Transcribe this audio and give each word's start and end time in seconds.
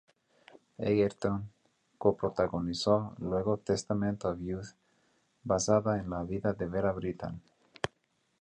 Egerton 0.79 1.51
coprotagonizó 1.99 3.13
luego 3.19 3.57
"Testament 3.57 4.25
of 4.25 4.39
Youth", 4.39 4.73
basada 5.43 5.99
en 5.99 6.09
la 6.09 6.23
vida 6.23 6.53
de 6.53 6.65
Vera 6.65 6.91
Brittain. 6.91 7.39